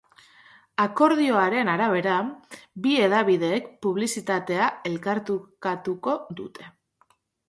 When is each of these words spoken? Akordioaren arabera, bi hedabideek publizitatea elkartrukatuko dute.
Akordioaren 0.83 1.67
arabera, 1.73 2.15
bi 2.85 2.95
hedabideek 3.01 3.67
publizitatea 3.87 4.71
elkartrukatuko 4.93 6.17
dute. 6.41 6.67